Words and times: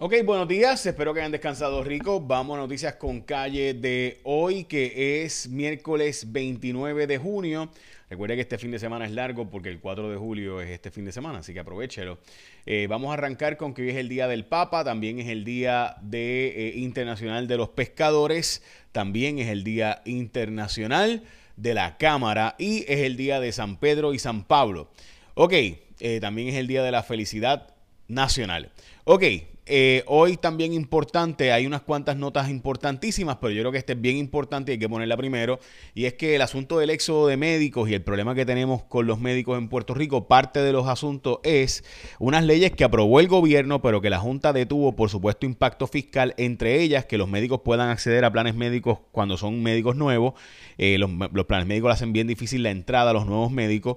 Ok, 0.00 0.12
buenos 0.24 0.48
días, 0.48 0.84
espero 0.86 1.14
que 1.14 1.20
hayan 1.20 1.30
descansado 1.30 1.84
rico. 1.84 2.20
Vamos 2.20 2.56
a 2.58 2.62
noticias 2.62 2.96
con 2.96 3.20
calle 3.20 3.74
de 3.74 4.18
hoy, 4.24 4.64
que 4.64 5.22
es 5.22 5.48
miércoles 5.48 6.32
29 6.32 7.06
de 7.06 7.16
junio. 7.16 7.70
Recuerde 8.10 8.34
que 8.34 8.40
este 8.40 8.58
fin 8.58 8.72
de 8.72 8.80
semana 8.80 9.04
es 9.04 9.12
largo 9.12 9.48
porque 9.48 9.68
el 9.68 9.78
4 9.78 10.10
de 10.10 10.16
julio 10.16 10.60
es 10.60 10.70
este 10.70 10.90
fin 10.90 11.04
de 11.04 11.12
semana, 11.12 11.38
así 11.38 11.54
que 11.54 11.60
aprovechelo. 11.60 12.18
Eh, 12.66 12.88
vamos 12.90 13.10
a 13.10 13.14
arrancar 13.14 13.56
con 13.56 13.72
que 13.72 13.82
hoy 13.82 13.90
es 13.90 13.96
el 13.96 14.08
Día 14.08 14.26
del 14.26 14.44
Papa, 14.44 14.82
también 14.82 15.20
es 15.20 15.28
el 15.28 15.44
Día 15.44 15.94
de, 16.02 16.48
eh, 16.48 16.72
Internacional 16.74 17.46
de 17.46 17.56
los 17.56 17.68
Pescadores, 17.68 18.64
también 18.90 19.38
es 19.38 19.46
el 19.46 19.62
Día 19.62 20.02
Internacional 20.06 21.22
de 21.56 21.72
la 21.72 21.98
Cámara 21.98 22.56
y 22.58 22.80
es 22.88 22.98
el 22.98 23.16
Día 23.16 23.38
de 23.38 23.52
San 23.52 23.76
Pedro 23.76 24.12
y 24.12 24.18
San 24.18 24.42
Pablo. 24.42 24.90
Ok, 25.34 25.52
eh, 25.52 26.18
también 26.20 26.48
es 26.48 26.56
el 26.56 26.66
Día 26.66 26.82
de 26.82 26.90
la 26.90 27.04
Felicidad 27.04 27.68
Nacional. 28.08 28.72
Ok, 29.04 29.22
eh, 29.66 30.02
hoy 30.06 30.36
también 30.36 30.74
importante, 30.74 31.50
hay 31.52 31.66
unas 31.66 31.80
cuantas 31.80 32.16
notas 32.16 32.50
importantísimas, 32.50 33.38
pero 33.40 33.50
yo 33.50 33.62
creo 33.62 33.72
que 33.72 33.78
este 33.78 33.94
es 33.94 34.00
bien 34.00 34.16
importante 34.16 34.70
y 34.70 34.74
hay 34.74 34.78
que 34.78 34.88
ponerla 34.88 35.16
primero, 35.16 35.58
y 35.94 36.04
es 36.04 36.14
que 36.14 36.34
el 36.34 36.42
asunto 36.42 36.78
del 36.78 36.90
éxodo 36.90 37.26
de 37.28 37.36
médicos 37.36 37.88
y 37.88 37.94
el 37.94 38.02
problema 38.02 38.34
que 38.34 38.44
tenemos 38.44 38.82
con 38.82 39.06
los 39.06 39.20
médicos 39.20 39.56
en 39.56 39.68
Puerto 39.68 39.94
Rico, 39.94 40.28
parte 40.28 40.60
de 40.60 40.72
los 40.72 40.86
asuntos 40.86 41.38
es 41.44 41.82
unas 42.18 42.44
leyes 42.44 42.72
que 42.72 42.84
aprobó 42.84 43.20
el 43.20 43.28
gobierno, 43.28 43.80
pero 43.80 44.00
que 44.02 44.10
la 44.10 44.18
Junta 44.18 44.52
detuvo 44.52 44.96
por 44.96 45.08
supuesto 45.08 45.46
impacto 45.46 45.86
fiscal, 45.86 46.34
entre 46.36 46.82
ellas 46.82 47.06
que 47.06 47.16
los 47.16 47.28
médicos 47.28 47.60
puedan 47.64 47.88
acceder 47.88 48.24
a 48.24 48.32
planes 48.32 48.54
médicos 48.54 48.98
cuando 49.12 49.36
son 49.38 49.62
médicos 49.62 49.96
nuevos, 49.96 50.34
eh, 50.76 50.98
los, 50.98 51.10
los 51.32 51.46
planes 51.46 51.66
médicos 51.66 51.92
hacen 51.92 52.12
bien 52.12 52.26
difícil 52.26 52.62
la 52.62 52.70
entrada 52.70 53.10
a 53.10 53.14
los 53.14 53.26
nuevos 53.26 53.50
médicos, 53.50 53.96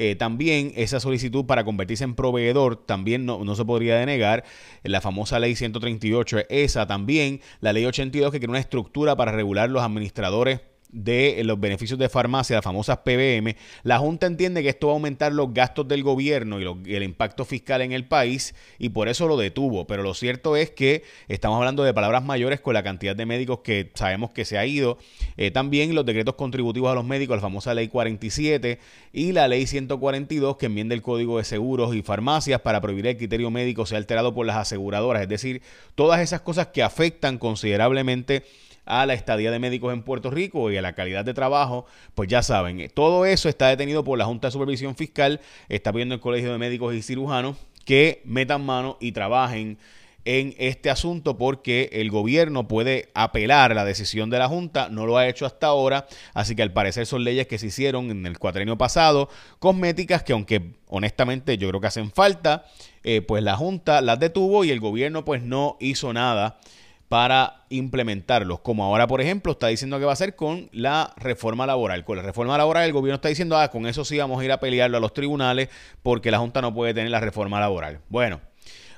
eh, 0.00 0.14
también 0.14 0.72
esa 0.76 1.00
solicitud 1.00 1.44
para 1.44 1.64
convertirse 1.64 2.04
en 2.04 2.14
proveedor 2.14 2.76
también 2.76 3.26
no, 3.26 3.44
no, 3.44 3.54
se 3.56 3.64
podría 3.64 3.96
denegar. 3.96 4.44
La 4.84 5.00
famosa 5.00 5.40
ley 5.40 5.56
138, 5.56 6.38
esa 6.48 6.86
también. 6.86 7.40
La 7.60 7.72
ley 7.72 7.84
82 7.84 8.30
que 8.30 8.38
crea 8.38 8.50
una 8.50 8.60
estructura 8.60 9.16
para 9.16 9.32
regular 9.32 9.68
los 9.68 9.82
administradores 9.82 10.60
de 10.90 11.42
los 11.44 11.60
beneficios 11.60 11.98
de 11.98 12.08
farmacia, 12.08 12.56
las 12.56 12.64
famosas 12.64 12.98
PBM, 12.98 13.56
la 13.82 13.98
Junta 13.98 14.26
entiende 14.26 14.62
que 14.62 14.70
esto 14.70 14.86
va 14.86 14.94
a 14.94 14.96
aumentar 14.96 15.32
los 15.32 15.52
gastos 15.52 15.86
del 15.86 16.02
gobierno 16.02 16.60
y, 16.60 16.94
el 16.94 17.02
impacto 17.02 17.44
fiscal 17.44 17.82
en 17.82 17.92
el 17.92 18.06
país 18.06 18.54
y 18.78 18.88
por 18.88 19.08
eso 19.08 19.28
lo 19.28 19.36
detuvo. 19.36 19.86
Pero 19.86 20.02
lo 20.02 20.14
cierto 20.14 20.56
es 20.56 20.70
que 20.70 21.02
estamos 21.28 21.58
hablando 21.58 21.82
de 21.82 21.92
palabras 21.92 22.24
mayores 22.24 22.60
con 22.60 22.74
la 22.74 22.82
cantidad 22.82 23.14
de 23.14 23.26
médicos 23.26 23.60
que 23.60 23.90
sabemos 23.94 24.30
que 24.30 24.44
se 24.44 24.58
ha 24.58 24.66
ido. 24.66 24.98
Eh, 25.36 25.50
también 25.50 25.94
los 25.94 26.06
decretos 26.06 26.36
contributivos 26.36 26.90
a 26.90 26.94
los 26.94 27.04
médicos, 27.04 27.36
la 27.36 27.42
famosa 27.42 27.74
ley 27.74 27.88
47 27.88 28.78
y 29.12 29.32
la 29.32 29.48
ley 29.48 29.66
142 29.66 30.56
que 30.56 30.66
enmienda 30.66 30.94
el 30.94 31.02
Código 31.02 31.38
de 31.38 31.44
Seguros 31.44 31.94
y 31.94 32.02
Farmacias 32.02 32.60
para 32.60 32.80
prohibir 32.80 33.06
el 33.06 33.16
criterio 33.16 33.50
médico 33.50 33.84
sea 33.84 33.98
alterado 33.98 34.34
por 34.34 34.46
las 34.46 34.56
aseguradoras. 34.56 35.22
Es 35.22 35.28
decir, 35.28 35.62
todas 35.94 36.20
esas 36.20 36.40
cosas 36.40 36.68
que 36.68 36.82
afectan 36.82 37.38
considerablemente 37.38 38.44
a 38.88 39.06
la 39.06 39.14
estadía 39.14 39.50
de 39.50 39.58
médicos 39.58 39.92
en 39.92 40.02
Puerto 40.02 40.30
Rico 40.30 40.72
y 40.72 40.76
a 40.76 40.82
la 40.82 40.94
calidad 40.94 41.24
de 41.24 41.34
trabajo, 41.34 41.86
pues 42.14 42.28
ya 42.28 42.42
saben, 42.42 42.90
todo 42.94 43.26
eso 43.26 43.48
está 43.48 43.68
detenido 43.68 44.02
por 44.02 44.18
la 44.18 44.24
Junta 44.24 44.48
de 44.48 44.52
Supervisión 44.52 44.96
Fiscal, 44.96 45.40
está 45.68 45.92
pidiendo 45.92 46.14
el 46.14 46.20
Colegio 46.20 46.50
de 46.50 46.58
Médicos 46.58 46.94
y 46.94 47.02
Cirujanos 47.02 47.56
que 47.84 48.22
metan 48.24 48.64
mano 48.64 48.96
y 49.00 49.12
trabajen 49.12 49.78
en 50.24 50.54
este 50.58 50.90
asunto 50.90 51.38
porque 51.38 51.88
el 51.92 52.10
gobierno 52.10 52.68
puede 52.68 53.08
apelar 53.14 53.74
la 53.74 53.84
decisión 53.84 54.28
de 54.30 54.38
la 54.38 54.48
Junta, 54.48 54.88
no 54.90 55.06
lo 55.06 55.16
ha 55.16 55.26
hecho 55.26 55.46
hasta 55.46 55.68
ahora, 55.68 56.06
así 56.34 56.54
que 56.54 56.62
al 56.62 56.72
parecer 56.72 57.06
son 57.06 57.24
leyes 57.24 57.46
que 57.46 57.56
se 57.56 57.68
hicieron 57.68 58.10
en 58.10 58.26
el 58.26 58.38
cuatrenio 58.38 58.76
pasado, 58.76 59.30
cosméticas 59.58 60.22
que 60.22 60.34
aunque 60.34 60.74
honestamente 60.86 61.56
yo 61.56 61.68
creo 61.68 61.80
que 61.80 61.86
hacen 61.86 62.10
falta, 62.10 62.66
eh, 63.04 63.22
pues 63.22 63.42
la 63.42 63.56
Junta 63.56 64.00
las 64.02 64.18
detuvo 64.18 64.64
y 64.64 64.70
el 64.70 64.80
gobierno 64.80 65.24
pues 65.24 65.42
no 65.42 65.76
hizo 65.80 66.12
nada 66.12 66.58
para 67.08 67.64
implementarlos, 67.70 68.60
como 68.60 68.84
ahora 68.84 69.06
por 69.06 69.20
ejemplo 69.20 69.52
está 69.52 69.68
diciendo 69.68 69.98
que 69.98 70.04
va 70.04 70.12
a 70.12 70.14
hacer 70.14 70.36
con 70.36 70.68
la 70.72 71.14
reforma 71.16 71.66
laboral. 71.66 72.04
Con 72.04 72.18
la 72.18 72.22
reforma 72.22 72.58
laboral 72.58 72.84
el 72.84 72.92
gobierno 72.92 73.16
está 73.16 73.28
diciendo, 73.28 73.56
ah, 73.56 73.70
con 73.70 73.86
eso 73.86 74.04
sí 74.04 74.18
vamos 74.18 74.40
a 74.40 74.44
ir 74.44 74.52
a 74.52 74.60
pelearlo 74.60 74.98
a 74.98 75.00
los 75.00 75.14
tribunales 75.14 75.68
porque 76.02 76.30
la 76.30 76.38
Junta 76.38 76.60
no 76.60 76.74
puede 76.74 76.94
tener 76.94 77.10
la 77.10 77.20
reforma 77.20 77.60
laboral. 77.60 78.00
Bueno, 78.10 78.42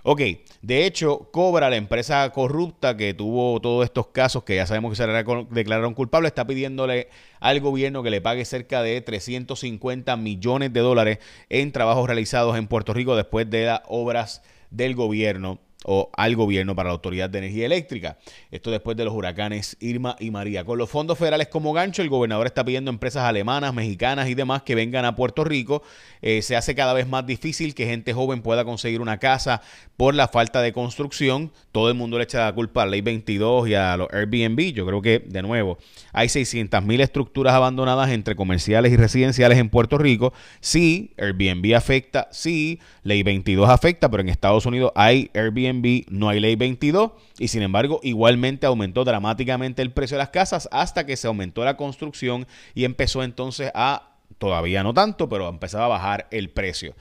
ok, 0.02 0.20
de 0.60 0.86
hecho 0.86 1.30
Cobra, 1.30 1.70
la 1.70 1.76
empresa 1.76 2.28
corrupta 2.30 2.96
que 2.96 3.14
tuvo 3.14 3.60
todos 3.60 3.84
estos 3.84 4.08
casos 4.08 4.42
que 4.42 4.56
ya 4.56 4.66
sabemos 4.66 4.90
que 4.90 4.96
se 4.96 5.06
declararon 5.50 5.94
culpables, 5.94 6.30
está 6.30 6.44
pidiéndole 6.44 7.08
al 7.38 7.60
gobierno 7.60 8.02
que 8.02 8.10
le 8.10 8.20
pague 8.20 8.44
cerca 8.44 8.82
de 8.82 9.00
350 9.00 10.16
millones 10.16 10.72
de 10.72 10.80
dólares 10.80 11.18
en 11.48 11.70
trabajos 11.70 12.06
realizados 12.06 12.56
en 12.56 12.66
Puerto 12.66 12.92
Rico 12.92 13.14
después 13.14 13.48
de 13.48 13.66
las 13.66 13.82
obras 13.86 14.42
del 14.70 14.96
gobierno 14.96 15.60
o 15.84 16.10
al 16.14 16.36
gobierno 16.36 16.74
para 16.74 16.88
la 16.88 16.94
Autoridad 16.94 17.30
de 17.30 17.38
Energía 17.38 17.66
Eléctrica. 17.66 18.18
Esto 18.50 18.70
después 18.70 18.96
de 18.96 19.04
los 19.04 19.14
huracanes 19.14 19.76
Irma 19.80 20.16
y 20.20 20.30
María. 20.30 20.64
Con 20.64 20.78
los 20.78 20.90
fondos 20.90 21.18
federales 21.18 21.48
como 21.48 21.72
gancho, 21.72 22.02
el 22.02 22.10
gobernador 22.10 22.46
está 22.46 22.64
pidiendo 22.64 22.90
empresas 22.90 23.24
alemanas, 23.24 23.72
mexicanas 23.72 24.28
y 24.28 24.34
demás 24.34 24.62
que 24.62 24.74
vengan 24.74 25.04
a 25.04 25.16
Puerto 25.16 25.42
Rico. 25.42 25.82
Eh, 26.20 26.42
se 26.42 26.56
hace 26.56 26.74
cada 26.74 26.92
vez 26.92 27.08
más 27.08 27.26
difícil 27.26 27.74
que 27.74 27.86
gente 27.86 28.12
joven 28.12 28.42
pueda 28.42 28.64
conseguir 28.64 29.00
una 29.00 29.18
casa 29.18 29.62
por 29.96 30.14
la 30.14 30.28
falta 30.28 30.60
de 30.60 30.72
construcción. 30.72 31.50
Todo 31.72 31.88
el 31.88 31.94
mundo 31.94 32.18
le 32.18 32.24
echa 32.24 32.44
la 32.44 32.54
culpa 32.54 32.82
a 32.82 32.84
la 32.84 32.90
Ley 32.92 33.00
22 33.00 33.68
y 33.68 33.74
a 33.74 33.96
los 33.96 34.08
Airbnb. 34.12 34.74
Yo 34.74 34.86
creo 34.86 35.00
que, 35.00 35.20
de 35.20 35.42
nuevo, 35.42 35.78
hay 36.12 36.28
600 36.28 36.82
mil 36.84 37.00
estructuras 37.00 37.54
abandonadas 37.54 38.10
entre 38.10 38.36
comerciales 38.36 38.92
y 38.92 38.96
residenciales 38.96 39.58
en 39.58 39.70
Puerto 39.70 39.96
Rico. 39.96 40.34
Sí, 40.60 41.12
Airbnb 41.16 41.74
afecta, 41.74 42.28
sí, 42.32 42.80
Ley 43.02 43.22
22 43.22 43.68
afecta, 43.68 44.10
pero 44.10 44.22
en 44.22 44.28
Estados 44.28 44.66
Unidos 44.66 44.92
hay 44.94 45.30
Airbnb 45.34 45.69
no 45.72 46.28
hay 46.28 46.40
ley 46.40 46.56
22 46.56 47.12
y 47.38 47.48
sin 47.48 47.62
embargo 47.62 48.00
igualmente 48.02 48.66
aumentó 48.66 49.04
dramáticamente 49.04 49.82
el 49.82 49.92
precio 49.92 50.16
de 50.16 50.22
las 50.22 50.30
casas 50.30 50.68
hasta 50.72 51.06
que 51.06 51.16
se 51.16 51.26
aumentó 51.26 51.64
la 51.64 51.76
construcción 51.76 52.46
y 52.74 52.84
empezó 52.84 53.22
entonces 53.22 53.70
a, 53.74 54.16
todavía 54.38 54.82
no 54.82 54.94
tanto, 54.94 55.28
pero 55.28 55.48
empezaba 55.48 55.86
a 55.86 55.88
bajar 55.88 56.28
el 56.30 56.50
precio. 56.50 56.94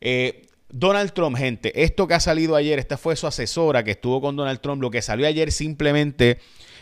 Eh, 0.00 0.46
Donald 0.70 1.12
Trump, 1.12 1.36
gente, 1.36 1.82
esto 1.82 2.06
que 2.06 2.14
ha 2.14 2.20
salido 2.20 2.54
ayer, 2.54 2.78
esta 2.78 2.98
fue 2.98 3.16
su 3.16 3.26
asesora 3.26 3.84
que 3.84 3.92
estuvo 3.92 4.20
con 4.20 4.36
Donald 4.36 4.60
Trump, 4.60 4.82
lo 4.82 4.90
que 4.90 5.00
salió 5.00 5.26
ayer 5.26 5.50
simplemente 5.50 6.38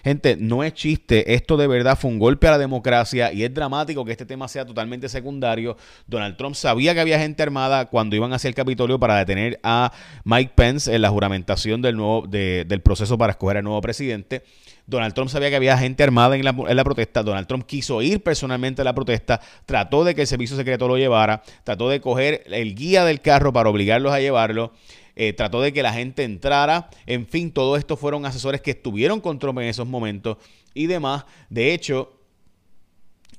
Gente, 0.07 0.37
no 0.39 0.63
es 0.63 0.73
chiste, 0.73 1.35
esto 1.35 1.57
de 1.57 1.67
verdad 1.67 1.99
fue 1.99 2.09
un 2.09 2.21
golpe 2.21 2.47
a 2.47 2.53
la 2.53 2.59
democracia 2.59 3.33
y 3.33 3.43
es 3.43 3.53
dramático 3.53 4.05
que 4.05 4.13
este 4.13 4.25
tema 4.25 4.47
sea 4.47 4.65
totalmente 4.65 5.09
secundario. 5.09 5.77
Donald 6.07 6.37
Trump 6.37 6.55
sabía 6.55 6.95
que 6.95 7.01
había 7.01 7.19
gente 7.19 7.43
armada 7.43 7.87
cuando 7.87 8.15
iban 8.15 8.33
hacia 8.33 8.47
el 8.47 8.55
Capitolio 8.55 9.01
para 9.01 9.17
detener 9.19 9.59
a 9.65 9.93
Mike 10.23 10.53
Pence 10.55 10.95
en 10.95 11.03
la 11.03 11.09
juramentación 11.11 11.83
del, 11.83 11.97
nuevo, 11.97 12.25
del 12.29 12.81
proceso 12.83 13.19
para 13.19 13.33
escoger 13.33 13.57
al 13.57 13.65
nuevo 13.65 13.81
presidente. 13.81 14.45
Donald 14.87 15.13
Trump 15.13 15.29
sabía 15.29 15.51
que 15.51 15.57
había 15.57 15.77
gente 15.77 16.05
armada 16.05 16.37
en 16.37 16.45
la, 16.45 16.51
en 16.51 16.77
la, 16.77 16.85
protesta. 16.85 17.25
Donald 17.25 17.49
Trump 17.49 17.67
quiso 17.67 18.01
ir 18.01 18.23
personalmente 18.23 18.83
a 18.83 18.85
la 18.85 18.95
protesta, 18.95 19.41
trató 19.65 20.05
de 20.05 20.15
que 20.15 20.21
el 20.21 20.27
servicio 20.29 20.57
secreto 20.57 20.87
lo 20.87 20.99
llevara, 20.99 21.43
trató 21.65 21.89
de 21.89 22.01
coger 22.01 22.45
el 22.47 22.77
guía 22.77 23.05
del 23.05 23.21
carro 23.21 23.53
para 23.53 23.71
obligarlos 23.71 24.13
a 24.13 24.21
llevarlo. 24.21 24.73
Eh, 25.19 25.33
trató 25.33 25.63
de 25.63 25.73
que 25.73 25.83
la 25.83 25.95
gente 25.95 26.25
entrara, 26.25 26.91
en 27.07 27.27
fin, 27.27 27.51
todo 27.51 27.77
esto 27.77 27.97
fueron 27.97 28.27
asesores 28.27 28.61
que 28.61 28.73
estuvieron 28.73 29.21
con 29.21 29.39
Trump 29.39 29.59
en 29.61 29.67
esos 29.67 29.87
momentos 29.87 30.37
y 30.75 30.87
demás. 30.87 31.25
De 31.49 31.73
hecho, 31.73 32.13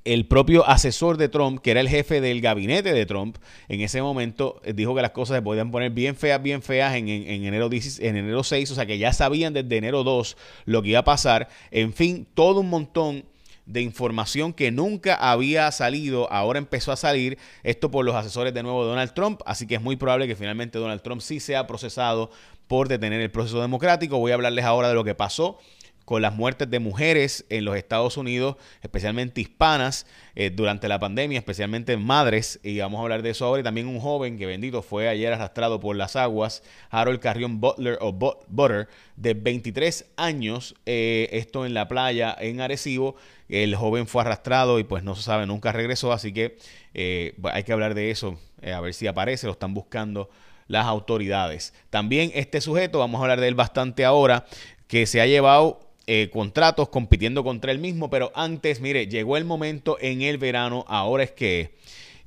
el 0.03 0.25
propio 0.25 0.67
asesor 0.67 1.17
de 1.17 1.29
Trump, 1.29 1.61
que 1.61 1.71
era 1.71 1.81
el 1.81 1.89
jefe 1.89 2.21
del 2.21 2.41
gabinete 2.41 2.93
de 2.93 3.05
Trump, 3.05 3.37
en 3.67 3.81
ese 3.81 4.01
momento 4.01 4.61
eh, 4.63 4.73
dijo 4.73 4.95
que 4.95 5.01
las 5.01 5.11
cosas 5.11 5.37
se 5.37 5.41
podían 5.41 5.69
poner 5.69 5.91
bien 5.91 6.15
feas, 6.15 6.41
bien 6.41 6.61
feas 6.61 6.95
en, 6.95 7.09
enero, 7.09 7.69
en 7.71 8.15
enero 8.15 8.43
6, 8.43 8.71
o 8.71 8.75
sea 8.75 8.85
que 8.85 8.97
ya 8.97 9.13
sabían 9.13 9.53
desde 9.53 9.77
enero 9.77 10.03
2 10.03 10.37
lo 10.65 10.81
que 10.81 10.89
iba 10.89 10.99
a 10.99 11.03
pasar. 11.03 11.49
En 11.71 11.93
fin, 11.93 12.25
todo 12.33 12.61
un 12.61 12.69
montón 12.69 13.25
de 13.67 13.81
información 13.81 14.53
que 14.53 14.71
nunca 14.71 15.15
había 15.15 15.71
salido, 15.71 16.31
ahora 16.31 16.57
empezó 16.57 16.91
a 16.91 16.95
salir, 16.95 17.37
esto 17.63 17.91
por 17.91 18.05
los 18.05 18.15
asesores 18.15 18.53
de 18.53 18.63
nuevo 18.63 18.83
de 18.83 18.89
Donald 18.89 19.13
Trump, 19.13 19.41
así 19.45 19.67
que 19.67 19.75
es 19.75 19.81
muy 19.81 19.97
probable 19.97 20.27
que 20.27 20.35
finalmente 20.35 20.79
Donald 20.79 21.01
Trump 21.01 21.21
sí 21.21 21.39
sea 21.39 21.67
procesado 21.67 22.31
por 22.67 22.87
detener 22.87 23.21
el 23.21 23.29
proceso 23.29 23.61
democrático. 23.61 24.17
Voy 24.17 24.31
a 24.31 24.35
hablarles 24.35 24.65
ahora 24.65 24.89
de 24.89 24.95
lo 24.95 25.03
que 25.03 25.15
pasó 25.15 25.59
con 26.07 26.21
las 26.21 26.33
muertes 26.33 26.69
de 26.69 26.79
mujeres 26.79 27.43
en 27.49 27.65
los 27.65 27.75
Estados 27.75 28.15
Unidos, 28.15 28.55
especialmente 28.81 29.41
hispanas, 29.41 30.05
eh, 30.35 30.49
durante 30.49 30.87
la 30.87 30.99
pandemia, 30.99 31.37
especialmente 31.37 31.97
madres, 31.97 32.61
y 32.63 32.79
vamos 32.79 32.99
a 32.99 33.01
hablar 33.03 33.23
de 33.23 33.31
eso 33.31 33.43
ahora, 33.43 33.59
y 33.59 33.63
también 33.65 33.87
un 33.87 33.99
joven 33.99 34.37
que 34.37 34.45
bendito 34.45 34.81
fue 34.81 35.09
ayer 35.09 35.33
arrastrado 35.33 35.81
por 35.81 35.97
las 35.97 36.15
aguas, 36.15 36.63
Harold 36.91 37.19
Carrión 37.19 37.59
Butler 37.59 37.97
o 37.99 38.13
Butter, 38.13 38.87
de 39.17 39.33
23 39.33 40.05
años, 40.15 40.75
eh, 40.85 41.27
esto 41.33 41.65
en 41.65 41.73
la 41.73 41.89
playa 41.89 42.33
en 42.39 42.61
Arecibo, 42.61 43.17
el 43.49 43.75
joven 43.75 44.07
fue 44.07 44.21
arrastrado 44.21 44.79
y 44.79 44.85
pues 44.85 45.03
no 45.03 45.13
se 45.13 45.23
sabe, 45.23 45.45
nunca 45.45 45.73
regresó, 45.73 46.13
así 46.13 46.31
que 46.31 46.57
eh, 46.93 47.35
hay 47.51 47.65
que 47.65 47.73
hablar 47.73 47.95
de 47.95 48.11
eso, 48.11 48.39
a 48.63 48.79
ver 48.79 48.93
si 48.93 49.07
aparece, 49.07 49.45
lo 49.45 49.51
están 49.51 49.73
buscando 49.73 50.29
las 50.69 50.85
autoridades. 50.85 51.73
También 51.89 52.31
este 52.33 52.61
sujeto, 52.61 52.99
vamos 52.99 53.19
a 53.19 53.23
hablar 53.23 53.41
de 53.41 53.49
él 53.49 53.55
bastante 53.55 54.05
ahora, 54.05 54.45
que 54.87 55.05
se 55.05 55.19
ha 55.19 55.25
llevado 55.25 55.86
eh, 56.07 56.29
contratos 56.31 56.89
compitiendo 56.89 57.43
contra 57.43 57.71
él 57.71 57.79
mismo, 57.79 58.09
pero 58.09 58.31
antes, 58.33 58.79
mire, 58.79 59.07
llegó 59.07 59.35
el 59.37 59.45
momento 59.45 59.97
en 59.99 60.21
el 60.21 60.37
verano, 60.37 60.85
ahora 60.87 61.23
es 61.23 61.31
que 61.31 61.75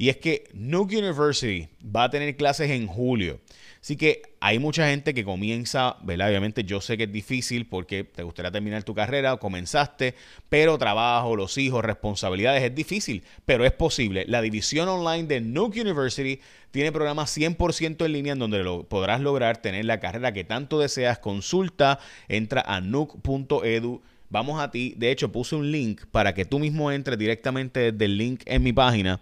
Y 0.00 0.08
es 0.08 0.17
que 0.17 0.44
Nuke 0.55 0.97
University 0.97 1.69
va 1.85 2.05
a 2.05 2.11
tener 2.11 2.35
clases 2.35 2.70
en 2.70 2.87
julio. 2.87 3.38
Así 3.82 3.97
que 3.97 4.23
hay 4.41 4.58
mucha 4.58 4.88
gente 4.88 5.12
que 5.12 5.25
comienza, 5.25 5.99
¿verdad? 6.02 6.31
Obviamente 6.31 6.64
yo 6.64 6.81
sé 6.81 6.97
que 6.97 7.02
es 7.02 7.12
difícil 7.12 7.67
porque 7.67 8.05
te 8.05 8.23
gustaría 8.23 8.50
terminar 8.50 8.82
tu 8.82 8.94
carrera, 8.94 9.37
comenzaste, 9.37 10.14
pero 10.49 10.79
trabajo, 10.79 11.37
los 11.37 11.58
hijos, 11.58 11.85
responsabilidades, 11.85 12.62
es 12.62 12.75
difícil, 12.75 13.25
pero 13.44 13.67
es 13.67 13.73
posible. 13.73 14.25
La 14.26 14.41
división 14.41 14.88
online 14.88 15.25
de 15.25 15.43
Nuke 15.43 15.82
University 15.82 16.41
tiene 16.70 16.93
programas 16.93 17.37
100% 17.37 18.02
en 18.06 18.12
línea 18.14 18.32
en 18.32 18.38
donde 18.38 18.62
lo 18.62 18.85
podrás 18.85 19.20
lograr 19.20 19.58
tener 19.58 19.85
la 19.85 20.00
carrera 20.00 20.32
que 20.32 20.44
tanto 20.44 20.79
deseas. 20.79 21.19
Consulta, 21.19 21.99
entra 22.26 22.62
a 22.62 22.81
nuke.edu 22.81 24.00
vamos 24.31 24.61
a 24.61 24.70
ti. 24.70 24.94
De 24.97 25.11
hecho, 25.11 25.31
puse 25.31 25.56
un 25.56 25.70
link 25.70 26.02
para 26.11 26.32
que 26.32 26.47
tú 26.47 26.58
mismo 26.58 26.91
entres 26.91 27.19
directamente 27.19 27.93
desde 27.93 28.05
el 28.06 28.17
link 28.17 28.43
en 28.47 28.62
mi 28.62 28.73
página 28.73 29.20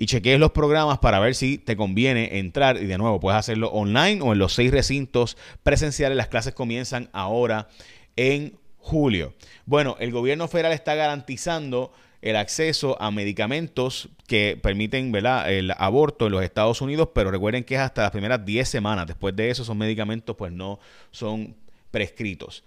y 0.00 0.06
chequees 0.06 0.40
los 0.40 0.52
programas 0.52 0.98
para 0.98 1.20
ver 1.20 1.34
si 1.34 1.58
te 1.58 1.76
conviene 1.76 2.38
entrar. 2.38 2.78
Y 2.78 2.86
de 2.86 2.96
nuevo, 2.96 3.20
puedes 3.20 3.38
hacerlo 3.38 3.68
online 3.68 4.22
o 4.22 4.32
en 4.32 4.38
los 4.38 4.54
seis 4.54 4.70
recintos 4.70 5.36
presenciales. 5.62 6.16
Las 6.16 6.28
clases 6.28 6.54
comienzan 6.54 7.10
ahora 7.12 7.68
en 8.16 8.56
julio. 8.78 9.34
Bueno, 9.66 9.96
el 10.00 10.10
gobierno 10.10 10.48
federal 10.48 10.72
está 10.72 10.94
garantizando 10.94 11.92
el 12.22 12.36
acceso 12.36 12.96
a 12.98 13.10
medicamentos 13.10 14.08
que 14.26 14.58
permiten 14.60 15.14
el 15.14 15.70
aborto 15.76 16.26
en 16.26 16.32
los 16.32 16.44
Estados 16.44 16.80
Unidos, 16.80 17.10
pero 17.14 17.30
recuerden 17.30 17.62
que 17.62 17.74
es 17.74 17.80
hasta 17.82 18.00
las 18.00 18.10
primeras 18.10 18.42
10 18.42 18.66
semanas. 18.66 19.06
Después 19.06 19.36
de 19.36 19.50
eso, 19.50 19.64
esos 19.64 19.76
medicamentos 19.76 20.34
pues 20.34 20.50
no 20.50 20.80
son 21.10 21.54
prescritos. 21.90 22.64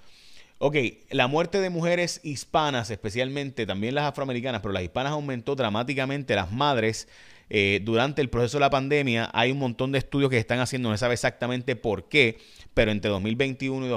Ok, 0.65 0.77
la 1.09 1.27
muerte 1.27 1.59
de 1.59 1.69
mujeres 1.69 2.21
hispanas, 2.23 2.89
especialmente 2.89 3.65
también 3.65 3.95
las 3.95 4.05
afroamericanas, 4.05 4.61
pero 4.61 4.71
las 4.71 4.81
hispanas 4.81 5.11
aumentó 5.11 5.55
dramáticamente. 5.55 6.35
Las 6.35 6.53
madres, 6.53 7.09
eh, 7.49 7.81
durante 7.83 8.21
el 8.21 8.29
proceso 8.29 8.59
de 8.59 8.61
la 8.61 8.69
pandemia, 8.69 9.29
hay 9.33 9.51
un 9.51 9.59
montón 9.59 9.91
de 9.91 9.97
estudios 9.97 10.29
que 10.29 10.37
están 10.37 10.61
haciendo, 10.61 10.87
no 10.87 10.95
se 10.95 11.01
sabe 11.01 11.15
exactamente 11.15 11.75
por 11.75 12.07
qué, 12.07 12.37
pero 12.73 12.91
entre 12.91 13.11
2021 13.11 13.87
y 13.87 13.89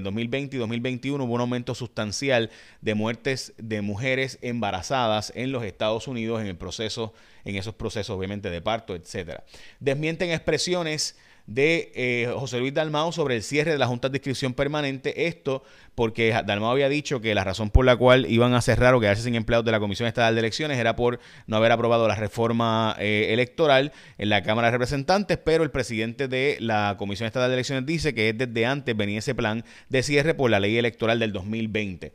2020 0.00 0.56
y 0.56 0.58
2021 0.58 1.22
hubo 1.22 1.34
un 1.34 1.40
aumento 1.40 1.76
sustancial 1.76 2.50
de 2.80 2.94
muertes 2.96 3.52
de 3.56 3.80
mujeres 3.80 4.40
embarazadas 4.42 5.32
en 5.36 5.52
los 5.52 5.62
Estados 5.62 6.08
Unidos 6.08 6.40
en 6.40 6.48
el 6.48 6.56
proceso, 6.56 7.14
en 7.44 7.54
esos 7.54 7.76
procesos 7.76 8.16
obviamente 8.16 8.50
de 8.50 8.60
parto, 8.60 8.96
etcétera. 8.96 9.44
Desmienten 9.78 10.32
expresiones 10.32 11.16
de 11.48 11.90
eh, 11.94 12.30
José 12.38 12.60
Luis 12.60 12.74
Dalmao 12.74 13.10
sobre 13.10 13.34
el 13.34 13.42
cierre 13.42 13.72
de 13.72 13.78
la 13.78 13.86
Junta 13.86 14.10
de 14.10 14.18
Inscripción 14.18 14.52
Permanente. 14.52 15.26
Esto 15.26 15.64
porque 15.94 16.30
Dalmao 16.46 16.70
había 16.70 16.90
dicho 16.90 17.20
que 17.20 17.34
la 17.34 17.42
razón 17.42 17.70
por 17.70 17.86
la 17.86 17.96
cual 17.96 18.30
iban 18.30 18.54
a 18.54 18.60
cerrar 18.60 18.94
o 18.94 19.00
quedarse 19.00 19.22
sin 19.22 19.34
empleados 19.34 19.64
de 19.64 19.72
la 19.72 19.80
Comisión 19.80 20.06
Estatal 20.06 20.34
de 20.34 20.40
Elecciones 20.40 20.78
era 20.78 20.94
por 20.94 21.18
no 21.46 21.56
haber 21.56 21.72
aprobado 21.72 22.06
la 22.06 22.14
reforma 22.14 22.94
eh, 22.98 23.28
electoral 23.30 23.92
en 24.18 24.28
la 24.28 24.42
Cámara 24.42 24.68
de 24.68 24.72
Representantes, 24.72 25.38
pero 25.38 25.64
el 25.64 25.70
presidente 25.70 26.28
de 26.28 26.58
la 26.60 26.96
Comisión 26.98 27.26
Estatal 27.26 27.48
de 27.48 27.54
Elecciones 27.54 27.86
dice 27.86 28.14
que 28.14 28.34
desde 28.34 28.66
antes 28.66 28.94
venía 28.94 29.20
ese 29.20 29.34
plan 29.34 29.64
de 29.88 30.02
cierre 30.02 30.34
por 30.34 30.50
la 30.50 30.60
ley 30.60 30.76
electoral 30.76 31.18
del 31.18 31.32
2020. 31.32 32.12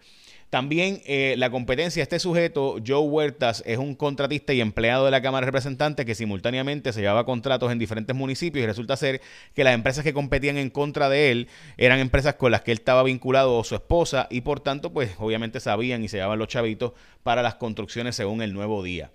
También 0.53 1.01
eh, 1.07 1.33
la 1.39 1.49
competencia, 1.49 2.03
este 2.03 2.19
sujeto, 2.19 2.75
Joe 2.85 2.99
Huertas, 2.99 3.63
es 3.65 3.79
un 3.79 3.95
contratista 3.95 4.53
y 4.53 4.61
empleado 4.61 5.05
de 5.05 5.09
la 5.09 5.19
Cámara 5.19 5.43
de 5.43 5.47
Representantes 5.47 6.05
que 6.05 6.13
simultáneamente 6.13 6.93
se 6.93 7.01
llevaba 7.01 7.25
contratos 7.25 7.71
en 7.71 7.79
diferentes 7.79 8.15
municipios 8.15 8.61
y 8.61 8.67
resulta 8.67 8.95
ser 8.95 9.19
que 9.55 9.63
las 9.63 9.73
empresas 9.73 10.03
que 10.03 10.13
competían 10.13 10.59
en 10.59 10.69
contra 10.69 11.09
de 11.09 11.31
él 11.31 11.47
eran 11.75 11.97
empresas 11.97 12.35
con 12.35 12.51
las 12.51 12.61
que 12.61 12.71
él 12.71 12.77
estaba 12.77 13.01
vinculado 13.01 13.57
o 13.57 13.63
su 13.63 13.73
esposa 13.73 14.27
y 14.29 14.41
por 14.41 14.59
tanto, 14.59 14.93
pues 14.93 15.15
obviamente 15.17 15.59
sabían 15.59 16.03
y 16.03 16.07
se 16.07 16.17
llevaban 16.17 16.37
los 16.37 16.49
chavitos 16.49 16.91
para 17.23 17.41
las 17.41 17.55
construcciones 17.55 18.15
según 18.15 18.43
el 18.43 18.53
nuevo 18.53 18.83
día. 18.83 19.09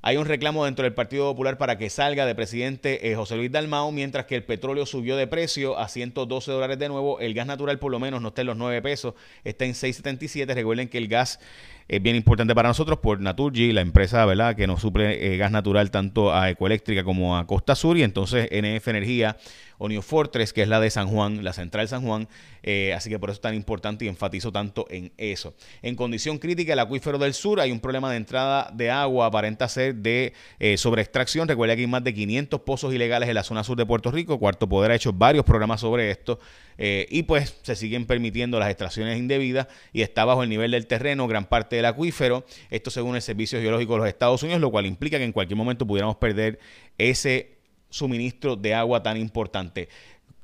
Hay 0.00 0.16
un 0.16 0.26
reclamo 0.26 0.64
dentro 0.64 0.84
del 0.84 0.94
Partido 0.94 1.24
Popular 1.24 1.58
para 1.58 1.76
que 1.76 1.90
salga 1.90 2.24
de 2.24 2.34
presidente 2.36 3.10
eh, 3.10 3.16
José 3.16 3.36
Luis 3.36 3.50
Dalmao, 3.50 3.90
mientras 3.90 4.26
que 4.26 4.36
el 4.36 4.44
petróleo 4.44 4.86
subió 4.86 5.16
de 5.16 5.26
precio 5.26 5.76
a 5.76 5.88
112 5.88 6.52
dólares 6.52 6.78
de 6.78 6.88
nuevo. 6.88 7.18
El 7.18 7.34
gas 7.34 7.48
natural 7.48 7.80
por 7.80 7.90
lo 7.90 7.98
menos 7.98 8.22
no 8.22 8.28
está 8.28 8.42
en 8.42 8.46
los 8.46 8.56
9 8.56 8.80
pesos, 8.80 9.14
está 9.42 9.64
en 9.64 9.72
6.77. 9.72 10.54
Recuerden 10.54 10.88
que 10.88 10.98
el 10.98 11.08
gas 11.08 11.40
es 11.88 12.00
bien 12.00 12.14
importante 12.14 12.54
para 12.54 12.68
nosotros 12.68 12.98
por 12.98 13.20
Naturgy, 13.20 13.72
la 13.72 13.80
empresa 13.80 14.24
¿verdad? 14.24 14.54
que 14.54 14.66
nos 14.66 14.82
suple 14.82 15.34
eh, 15.34 15.36
gas 15.36 15.50
natural 15.50 15.90
tanto 15.90 16.32
a 16.32 16.50
Ecoeléctrica 16.50 17.02
como 17.02 17.36
a 17.36 17.46
Costa 17.46 17.74
Sur 17.74 17.96
y 17.96 18.02
entonces 18.02 18.48
NF 18.52 18.86
Energía 18.88 19.36
o 19.78 19.88
New 19.88 20.02
Fortress, 20.02 20.52
que 20.52 20.62
es 20.62 20.68
la 20.68 20.80
de 20.80 20.90
San 20.90 21.08
Juan, 21.08 21.42
la 21.44 21.52
central 21.52 21.88
San 21.88 22.02
Juan. 22.02 22.28
Eh, 22.62 22.92
así 22.92 23.08
que 23.08 23.18
por 23.18 23.30
eso 23.30 23.36
es 23.36 23.40
tan 23.40 23.54
importante 23.54 24.04
y 24.04 24.08
enfatizo 24.08 24.52
tanto 24.52 24.86
en 24.90 25.12
eso. 25.16 25.54
En 25.82 25.94
condición 25.94 26.38
crítica, 26.38 26.72
el 26.72 26.78
acuífero 26.80 27.18
del 27.18 27.32
sur, 27.34 27.60
hay 27.60 27.72
un 27.72 27.80
problema 27.80 28.10
de 28.10 28.16
entrada 28.16 28.70
de 28.74 28.90
agua, 28.90 29.26
aparenta 29.26 29.68
ser 29.68 29.94
de 29.94 30.34
eh, 30.58 30.76
sobreextracción. 30.76 31.48
Recuerda 31.48 31.76
que 31.76 31.82
hay 31.82 31.86
más 31.86 32.04
de 32.04 32.12
500 32.12 32.60
pozos 32.60 32.92
ilegales 32.92 33.28
en 33.28 33.36
la 33.36 33.44
zona 33.44 33.64
sur 33.64 33.76
de 33.76 33.86
Puerto 33.86 34.10
Rico. 34.10 34.38
Cuarto 34.38 34.68
Poder 34.68 34.90
ha 34.90 34.96
hecho 34.96 35.12
varios 35.12 35.44
programas 35.44 35.80
sobre 35.80 36.10
esto. 36.10 36.38
Eh, 36.80 37.06
y 37.10 37.24
pues 37.24 37.56
se 37.62 37.74
siguen 37.74 38.06
permitiendo 38.06 38.58
las 38.60 38.70
extracciones 38.70 39.18
indebidas 39.18 39.66
y 39.92 40.02
está 40.02 40.24
bajo 40.24 40.44
el 40.44 40.48
nivel 40.48 40.70
del 40.70 40.86
terreno 40.86 41.26
gran 41.26 41.46
parte 41.46 41.76
del 41.76 41.84
acuífero. 41.84 42.44
Esto 42.70 42.90
según 42.90 43.16
el 43.16 43.22
Servicio 43.22 43.60
Geológico 43.60 43.94
de 43.94 43.98
los 44.00 44.08
Estados 44.08 44.42
Unidos, 44.42 44.60
lo 44.60 44.70
cual 44.70 44.86
implica 44.86 45.18
que 45.18 45.24
en 45.24 45.32
cualquier 45.32 45.56
momento 45.56 45.86
pudiéramos 45.86 46.16
perder 46.16 46.60
ese 46.96 47.57
suministro 47.90 48.56
de 48.56 48.74
agua 48.74 49.02
tan 49.02 49.16
importante. 49.16 49.88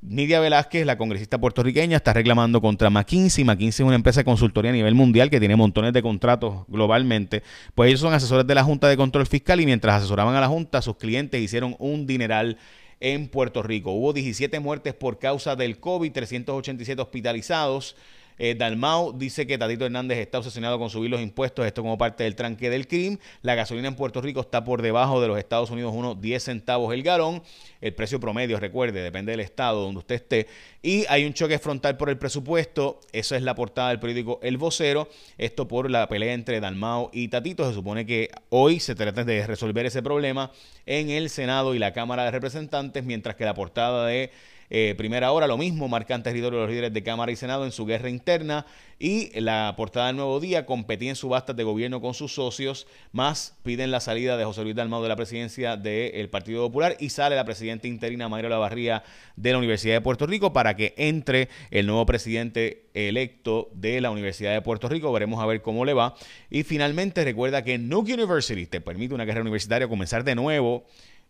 Nidia 0.06 0.38
Velázquez, 0.38 0.85
la 0.85 0.99
congresista 0.99 1.38
puertorriqueña, 1.38 1.96
está 1.96 2.12
reclamando 2.12 2.61
contra 2.61 2.91
McKinsey. 2.91 3.43
McKinsey 3.43 3.85
es 3.85 3.87
una 3.87 3.96
empresa 3.96 4.20
de 4.20 4.25
consultoría 4.25 4.70
a 4.70 4.75
nivel 4.75 4.94
mundial 4.94 5.31
que 5.31 5.38
tiene 5.41 5.56
montones 5.56 5.94
de 5.94 6.02
contratos 6.02 6.67
globalmente. 6.69 7.43
Pues 7.75 7.88
ellos 7.88 8.00
son 8.00 8.12
asesores 8.12 8.46
de 8.46 8.55
la 8.55 8.62
Junta 8.62 8.87
de 8.88 8.99
Control 8.99 9.26
Fiscal 9.26 9.61
y 9.61 9.67
mientras 9.67 9.96
asesoraban 9.96 10.35
a 10.37 10.41
la 10.41 10.49
Junta, 10.49 10.82
sus 10.82 10.96
clientes 10.96 11.41
hicieron 11.41 11.75
un 11.79 12.06
dineral 12.06 12.58
en 13.00 13.29
Puerto 13.29 13.62
Rico. 13.62 13.93
Hubo 13.93 14.12
17 14.12 14.61
muertes 14.61 14.93
por 14.93 15.19
causa 15.19 15.56
del 15.56 15.81
COVID, 15.81 16.12
387 16.12 17.00
hospitalizados. 17.00 17.96
Eh, 18.38 18.54
Dalmau 18.54 19.16
dice 19.16 19.46
que 19.46 19.58
Tatito 19.58 19.84
Hernández 19.86 20.19
está 20.19 20.38
obsesionado 20.38 20.78
con 20.78 20.90
subir 20.90 21.10
los 21.10 21.20
impuestos, 21.20 21.66
esto 21.66 21.82
como 21.82 21.98
parte 21.98 22.25
del 22.25 22.34
tranque 22.34 22.70
del 22.70 22.88
crimen. 22.88 23.20
La 23.42 23.54
gasolina 23.54 23.88
en 23.88 23.96
Puerto 23.96 24.20
Rico 24.20 24.40
está 24.40 24.64
por 24.64 24.82
debajo 24.82 25.20
de 25.20 25.28
los 25.28 25.38
Estados 25.38 25.70
Unidos, 25.70 25.92
unos 25.94 26.20
10 26.20 26.42
centavos 26.42 26.92
el 26.92 27.02
galón. 27.02 27.42
El 27.81 27.94
precio 27.94 28.19
promedio, 28.19 28.58
recuerde, 28.58 29.02
depende 29.02 29.32
del 29.32 29.40
estado 29.40 29.82
donde 29.82 29.98
usted 29.98 30.14
esté. 30.14 30.46
Y 30.82 31.04
hay 31.08 31.25
un 31.25 31.34
choque 31.34 31.58
frontal 31.58 31.96
por 31.96 32.10
el 32.10 32.19
presupuesto. 32.19 33.00
Eso 33.12 33.36
es 33.36 33.42
la 33.42 33.54
portada 33.54 33.90
del 33.90 34.00
periódico 34.00 34.40
El 34.42 34.56
Vocero. 34.56 35.08
Esto 35.38 35.69
por 35.69 35.90
la 35.90 36.08
pelea 36.08 36.32
entre 36.32 36.60
Dalmau 36.60 37.10
y 37.12 37.28
Tatito. 37.28 37.69
Se 37.69 37.75
supone 37.75 38.06
que 38.06 38.31
hoy 38.50 38.81
se 38.81 38.94
trata 38.94 39.25
de 39.25 39.46
resolver 39.46 39.86
ese 39.86 40.02
problema 40.02 40.50
en 40.86 41.10
el 41.10 41.31
Senado 41.31 41.75
y 41.75 41.78
la 41.78 41.92
Cámara 41.92 42.25
de 42.25 42.31
Representantes, 42.31 43.04
mientras 43.04 43.36
que 43.36 43.44
la 43.44 43.54
portada 43.54 44.06
de 44.06 44.31
eh, 44.70 44.94
primera 44.96 45.32
hora, 45.32 45.46
lo 45.46 45.56
mismo, 45.56 45.88
marcan 45.88 46.22
territorio 46.22 46.60
los 46.60 46.70
líderes 46.70 46.92
de 46.92 47.02
Cámara 47.02 47.32
y 47.32 47.36
Senado 47.36 47.64
en 47.64 47.72
su 47.72 47.86
guerra 47.86 48.08
interna. 48.08 48.66
Y 48.98 49.38
la 49.40 49.74
portada 49.76 50.06
del 50.06 50.16
Nuevo 50.16 50.38
Día 50.40 50.66
competía 50.66 51.10
en 51.10 51.16
subastas 51.16 51.56
de 51.56 51.64
gobierno 51.64 52.00
con 52.00 52.14
sus 52.14 52.34
socios, 52.34 52.86
más 53.12 53.56
piden 53.62 53.90
la 53.90 54.00
salida 54.00 54.36
de 54.36 54.44
José 54.44 54.62
Luis 54.62 54.76
Dalmau 54.76 55.02
de 55.02 55.08
la 55.08 55.16
presidencia 55.16 55.76
del 55.76 56.28
Partido 56.30 56.64
Popular 56.66 56.96
y 57.00 57.10
sale 57.10 57.34
la 57.34 57.44
presidenta 57.44 57.88
interina 57.88 58.28
Mayra 58.28 58.48
Lavarría 58.48 59.02
de 59.36 59.52
la 59.52 59.58
Universidad 59.58 59.94
de 59.94 60.00
Puerto 60.00 60.26
Rico 60.26 60.52
para 60.52 60.76
que 60.76 60.94
entre 60.96 61.48
el 61.70 61.86
nuevo 61.86 62.06
presidente 62.06 62.86
electo 62.94 63.68
de 63.74 64.00
la 64.00 64.10
Universidad 64.10 64.52
de 64.52 64.62
Puerto 64.62 64.88
Rico. 64.88 65.12
Veremos 65.12 65.42
a 65.42 65.46
ver 65.46 65.60
cómo 65.60 65.84
le 65.84 65.92
va. 65.92 66.14
Y 66.50 66.62
finalmente 66.62 67.24
recuerda 67.24 67.64
que 67.64 67.78
Nuke 67.78 68.14
University 68.14 68.66
te 68.66 68.80
permite 68.80 69.14
una 69.14 69.26
carrera 69.26 69.42
universitaria 69.42 69.88
comenzar 69.88 70.22
de 70.24 70.36
nuevo 70.36 70.84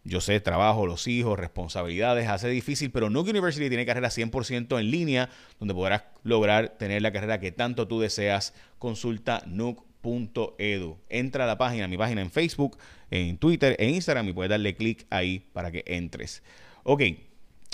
yo 0.04 0.20
sé, 0.20 0.38
trabajo, 0.40 0.86
los 0.86 1.08
hijos, 1.08 1.38
responsabilidades, 1.38 2.28
hace 2.28 2.48
difícil, 2.48 2.90
pero 2.90 3.08
Nuke 3.08 3.30
University 3.30 3.68
tiene 3.68 3.86
carrera 3.86 4.08
100% 4.08 4.78
en 4.78 4.90
línea, 4.90 5.30
donde 5.58 5.72
podrás 5.72 6.04
lograr 6.22 6.76
tener 6.78 7.00
la 7.00 7.10
carrera 7.10 7.40
que 7.40 7.52
tanto 7.52 7.88
tú 7.88 8.00
deseas. 8.00 8.52
Consulta 8.78 9.42
nuke.edu. 9.46 10.98
Entra 11.08 11.44
a 11.44 11.46
la 11.46 11.56
página, 11.56 11.88
mi 11.88 11.96
página 11.96 12.20
en 12.20 12.30
Facebook, 12.30 12.76
en 13.10 13.38
Twitter, 13.38 13.76
en 13.78 13.94
Instagram 13.94 14.28
y 14.28 14.32
puedes 14.34 14.50
darle 14.50 14.76
clic 14.76 15.06
ahí 15.08 15.38
para 15.52 15.72
que 15.72 15.82
entres. 15.86 16.42
Ok. 16.82 17.02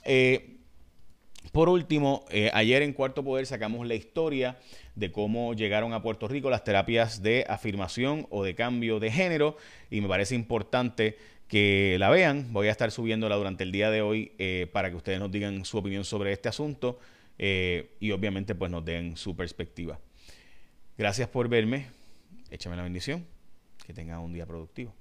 Eh, 0.05 0.57
por 1.53 1.69
último, 1.69 2.27
eh, 2.31 2.51
ayer 2.55 2.83
en 2.83 2.93
Cuarto 2.93 3.25
Poder 3.25 3.45
sacamos 3.47 3.85
la 3.87 3.97
historia 3.97 4.59
de 4.95 5.11
cómo 5.11 5.55
llegaron 5.55 5.93
a 5.95 6.03
Puerto 6.03 6.29
Rico 6.29 6.49
las 6.49 6.63
terapias 6.63 7.23
de 7.23 7.45
afirmación 7.49 8.27
o 8.31 8.45
de 8.45 8.55
cambio 8.55 9.01
de 9.01 9.11
género 9.11 9.57
y 9.91 10.01
me 10.01 10.07
parece 10.07 10.37
importante 10.37 11.17
que 11.51 11.97
la 11.99 12.09
vean. 12.11 12.53
Voy 12.53 12.69
a 12.69 12.71
estar 12.71 12.91
subiéndola 12.93 13.35
durante 13.35 13.65
el 13.65 13.73
día 13.73 13.91
de 13.91 14.01
hoy 14.01 14.33
eh, 14.39 14.69
para 14.73 14.89
que 14.89 14.97
ustedes 14.97 15.19
nos 15.19 15.33
digan 15.33 15.65
su 15.65 15.77
opinión 15.77 16.05
sobre 16.05 16.33
este 16.33 16.49
asunto 16.49 17.01
eh, 17.39 17.91
y 17.99 18.13
obviamente 18.13 18.55
pues 18.55 18.71
nos 18.71 18.85
den 18.85 19.17
su 19.17 19.37
perspectiva. 19.37 19.99
Gracias 20.97 21.29
por 21.29 21.49
verme. 21.49 21.89
Échame 22.51 22.77
la 22.77 22.85
bendición. 22.85 23.27
Que 23.85 23.93
tengan 23.93 24.21
un 24.21 24.33
día 24.33 24.47
productivo. 24.47 24.95